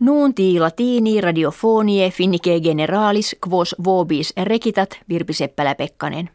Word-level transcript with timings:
Nuunti 0.00 0.60
latini 0.60 1.20
radiofonie 1.20 2.10
finnike 2.10 2.60
generalis 2.60 3.36
quos 3.48 3.74
vobis 3.84 4.32
recitat 4.42 4.90
Virpi 5.08 5.32
Seppälä-Pekkanen. 5.32 6.30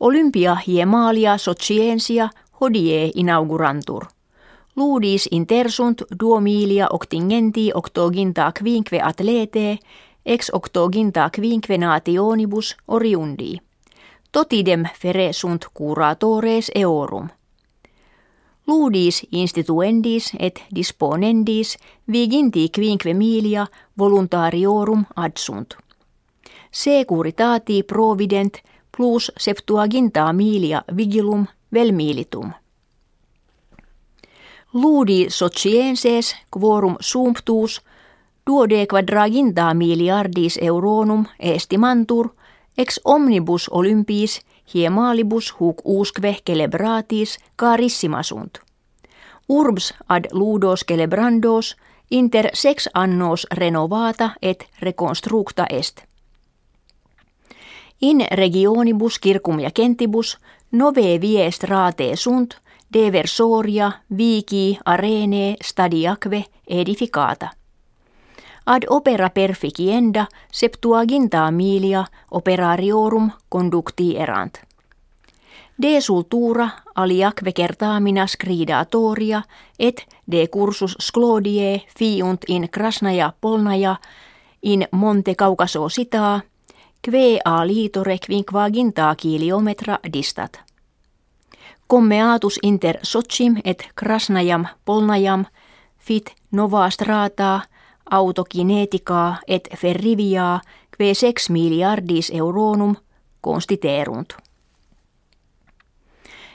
Olympia 0.00 0.56
hiemalia 0.66 1.38
sociensia 1.38 2.28
hodie 2.60 3.10
inaugurantur. 3.14 4.04
Ludis 4.76 5.28
intersunt 5.30 6.02
duomilia 6.20 6.86
octingenti 6.90 7.70
octoginta 7.74 8.52
quinque 8.62 9.00
atlete 9.02 9.78
ex 10.26 10.50
octoginta 10.52 11.30
quinque 11.40 11.78
nationibus 11.78 12.76
oriundi. 12.88 13.58
Totidem 14.32 14.84
fere 15.00 15.32
sunt 15.32 15.66
curatores 15.74 16.70
eorum– 16.74 17.28
Ludis 18.70 19.26
instituendis 19.32 20.32
et 20.38 20.62
disponendis 20.74 21.78
viginti 22.12 22.68
quinque 22.70 23.14
milia 23.14 23.66
voluntariorum 23.98 25.04
adsunt. 25.16 25.74
Securitati 26.70 27.82
provident 27.82 28.60
plus 28.96 29.32
septuaginta 29.38 30.32
milia 30.32 30.82
vigilum 30.96 31.46
vel 31.72 31.92
militum. 31.92 32.52
Ludi 34.74 35.26
socienses 35.28 36.36
quorum 36.50 36.96
sumptus 37.00 37.80
duode 38.46 38.86
quadraginta 38.86 39.74
miliardis 39.74 40.58
euronum 40.62 41.24
estimantur 41.40 42.28
ex 42.80 43.00
omnibus 43.04 43.68
olympiis 43.68 44.40
hiemalibus 44.74 45.54
huc 45.60 45.76
usque 45.84 46.36
celebratis 46.46 47.38
carissima 47.56 48.22
sunt. 48.22 48.58
Urbs 49.48 49.94
ad 50.08 50.24
ludos 50.32 50.84
celebrandos 50.88 51.76
inter 52.10 52.50
sex 52.54 52.88
annos 52.94 53.46
renovata 53.50 54.30
et 54.42 54.64
reconstructa 54.80 55.66
est. 55.70 56.00
In 58.00 58.26
regionibus 58.30 59.20
circum 59.20 59.60
ja 59.60 59.70
kentibus 59.70 60.38
nove 60.72 61.20
vie 61.20 61.50
strate 61.50 62.16
sunt 62.16 62.60
de 62.92 63.12
versoria 63.12 63.92
vici 64.16 64.78
arene 64.84 65.56
stadiaque 65.62 66.44
edificata. 66.66 67.59
Ad 68.66 68.82
opera 68.88 69.30
perficienda 69.30 70.26
septuaginta 70.52 71.50
milia 71.50 72.04
operariorum 72.30 73.30
conducti 73.48 74.16
erant. 74.16 74.58
De 75.82 76.00
sultura 76.00 76.68
aliaque 76.94 77.52
kertaamina 77.52 78.26
scridatoria 78.26 79.42
et 79.78 80.06
de 80.30 80.46
cursus 80.46 80.96
sclodie 81.00 81.82
fiunt 81.98 82.44
in 82.48 82.68
Krasnaja 82.70 83.32
Polnaja 83.40 83.96
in 84.62 84.86
Monte 84.92 85.34
Kaukaso 85.34 85.88
sitaa, 85.88 86.40
kve 87.02 87.38
a 87.44 87.66
liitore 87.66 88.18
quinquaginta 88.26 89.14
kiliometra 89.16 89.98
distat. 90.12 90.60
Commeatus 91.90 92.58
inter 92.62 92.98
Sochim 93.02 93.56
et 93.64 93.88
Krasnajam 93.94 94.66
Polnajam 94.84 95.44
fit 95.98 96.34
nova 96.52 96.90
strata 96.90 97.60
autokinetica 98.10 99.36
et 99.48 99.68
ferrivia 99.76 100.60
kve 100.90 101.14
sex 101.14 101.50
miliardis 101.50 102.30
euronum 102.34 102.96
constiterunt. 103.40 104.34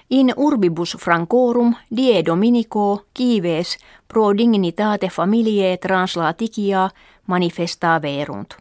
In 0.09 0.33
urbibus 0.38 0.98
francorum 1.00 1.76
die 1.98 2.26
dominico 2.26 3.06
kives 3.14 3.78
pro 4.08 4.38
dignitate 4.38 5.09
familiae 5.09 5.78
translaticia 5.78 6.89
manifestaverunt. 7.28 8.53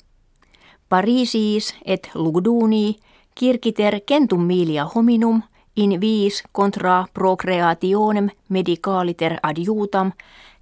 Parisis 0.89 1.75
et 1.84 2.11
Lugduni 2.15 2.97
kirkiter 3.34 4.00
centum 4.09 4.41
milia 4.47 4.84
hominum 4.94 5.43
in 5.77 6.01
vis 6.01 6.43
contra 6.53 7.07
procreationem 7.15 8.31
medicaliter 8.49 9.37
adjutam 9.43 10.12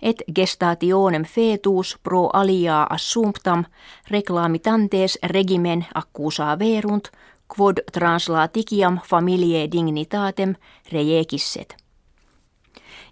et 0.03 0.23
gestationem 0.37 1.25
fetus 1.25 1.99
pro 2.03 2.31
alia 2.33 2.87
assumptam 2.91 3.65
reclamitantes 4.11 5.19
regimen 5.23 5.87
accusa 5.95 6.59
verunt 6.59 7.09
quod 7.57 7.77
translaticiam 7.93 8.99
familiae 9.05 9.69
dignitatem 9.73 10.55
rejecisset. 10.93 11.77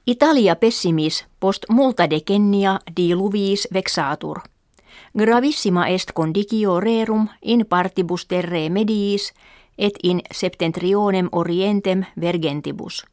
Italia 0.07 0.57
pessimis 0.57 1.27
post 1.41 1.65
multa 1.69 2.11
decennia 2.11 2.79
diluviis 2.97 3.69
vexatur. 3.75 4.41
Gravissima 5.19 5.87
est 5.89 6.13
condicio 6.15 6.81
rerum 6.81 7.29
in 7.43 7.67
partibus 7.67 8.27
terre 8.27 8.69
mediis 8.69 9.33
et 9.81 9.95
in 10.03 10.21
septentrionem 10.33 11.29
orientem 11.33 12.05
vergentibus. 12.21 13.05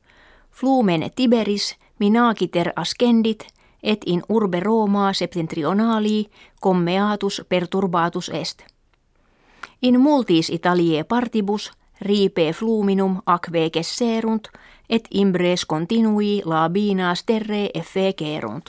Flumen 0.51 1.11
Tiberis 1.16 1.75
minaciter 2.00 2.72
ascendit 2.75 3.47
et 3.83 4.01
in 4.05 4.22
urbe 4.29 4.59
Roma 4.59 5.13
septentrionali 5.13 6.29
commeatus 6.61 7.41
perturbatus 7.50 8.29
est. 8.29 8.63
In 9.81 10.01
multis 10.01 10.50
Italiae 10.50 11.03
partibus 11.03 11.72
ripe 12.01 12.53
fluminum 12.53 13.22
aquae 13.25 13.69
gesserunt 13.69 14.47
et 14.89 15.07
imbres 15.11 15.66
continui 15.66 16.41
labinas 16.45 17.23
terre 17.23 17.69
effecerunt. 17.73 18.66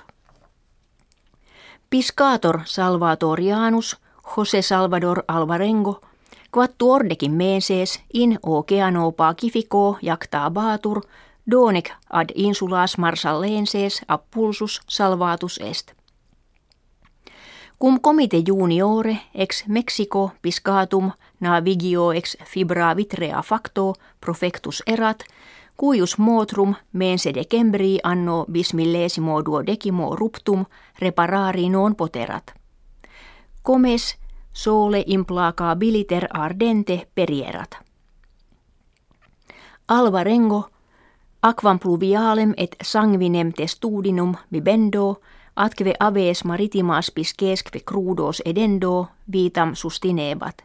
Piscator 1.90 2.60
Salvatorianus 2.64 3.96
Jose 4.36 4.62
Salvador 4.62 5.24
Alvarengo 5.28 6.00
quattu 6.52 6.90
ordekin 6.90 7.32
menses 7.32 8.00
in 8.14 8.38
oceano 8.42 9.12
pacifico 9.12 9.98
jacta 10.02 10.50
batur 10.50 11.00
donec 11.50 11.90
ad 12.10 12.28
insulas 12.34 12.98
marsallenses 12.98 14.02
appulsus 14.08 14.80
salvatus 14.86 15.58
est. 15.62 15.92
Cum 17.78 18.00
comite 18.00 18.42
juniore 18.46 19.18
ex 19.34 19.64
Mexico 19.68 20.32
piscatum 20.42 21.12
navigio 21.40 22.12
ex 22.12 22.36
fibra 22.44 22.96
vitrea 22.96 23.42
facto 23.42 23.94
profectus 24.20 24.82
erat, 24.86 25.24
cuius 25.76 26.18
motrum 26.18 26.74
mense 26.92 27.32
decembri 27.32 27.98
anno 28.02 28.44
bismillesimo 28.50 29.42
duodecimo 29.44 30.16
ruptum 30.16 30.64
reparari 30.98 31.68
non 31.68 31.94
poterat. 31.94 32.52
Comes 33.62 34.18
sole 34.58 35.04
implacabiliter 35.06 36.26
ardente 36.34 37.08
perierat. 37.14 37.70
Alva 39.88 40.24
rengo, 40.24 40.70
aquam 41.42 41.78
pluvialem 41.78 42.54
et 42.56 42.76
sanguinem 42.82 43.52
testudinum 43.52 44.34
bibendo, 44.52 45.20
atque 45.56 45.94
aves 46.00 46.44
maritimas 46.44 47.10
piscesque 47.10 47.80
crudos 47.84 48.42
edendo 48.44 49.08
vitam 49.32 49.74
sustinebat. 49.74 50.64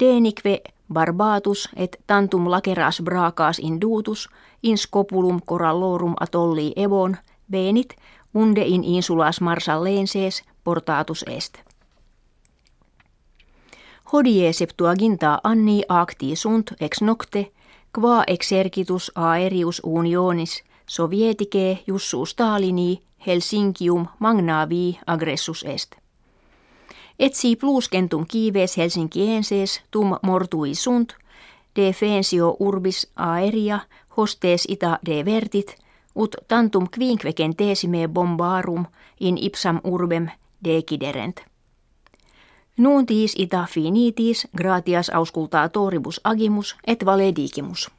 Denique 0.00 0.62
barbatus 0.94 1.68
et 1.76 1.96
tantum 2.06 2.50
laceras 2.50 3.02
bracas 3.02 3.58
indutus 3.58 4.28
in 4.62 4.78
scopulum 4.78 5.40
corallorum 5.46 6.14
atolli 6.20 6.72
evon 6.76 7.16
venit 7.52 7.94
unde 8.34 8.62
in 8.66 8.84
insulas 8.84 9.40
marsallenses 9.40 10.42
portatus 10.64 11.24
est. 11.28 11.66
Hodie 14.12 14.52
septuaginta 14.52 15.38
anni 15.44 15.82
acti 15.88 16.36
sunt 16.36 16.72
ex 16.80 17.00
nocte, 17.00 17.50
qua 17.92 18.24
exercitus 18.26 19.12
aerius 19.14 19.80
unionis 19.84 20.62
sovietike 20.86 21.78
Jussu 21.86 22.24
Stalini 22.24 23.02
Helsinkium 23.26 24.06
magnavi 24.18 24.98
agressus 25.06 25.64
est. 25.64 25.96
Etsi 27.18 27.56
pluskentum 27.56 28.26
kives 28.28 28.76
Helsinkienses 28.76 29.80
tum 29.90 30.16
mortui 30.22 30.74
sunt, 30.74 31.16
defensio 31.76 32.56
urbis 32.60 33.10
aeria 33.16 33.80
hostes 34.16 34.66
ita 34.68 34.98
de 35.06 35.24
vertit, 35.24 35.76
ut 36.14 36.36
tantum 36.48 36.86
quinquecen 36.98 37.56
tesime 37.56 38.08
bombarum 38.08 38.86
in 39.20 39.38
ipsam 39.38 39.80
urbem 39.84 40.30
deciderent. 40.64 41.55
Nuuntis 42.78 43.34
ita 43.38 43.66
finitis 43.70 44.48
gratias 44.56 45.10
auscultatoribus 45.10 46.20
agimus 46.24 46.76
et 46.86 47.04
valedigimus. 47.06 47.90